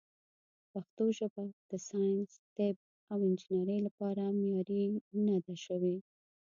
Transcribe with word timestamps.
پښتو 0.71 1.03
ژبه 1.17 1.43
د 1.69 1.71
ساینس، 1.87 2.31
طب، 2.55 2.75
او 3.11 3.17
انجنیرۍ 3.27 3.79
لپاره 3.87 4.21
معیاري 4.39 4.83
نه 5.25 5.35
ده 5.45 5.55
شوې. 5.65 5.95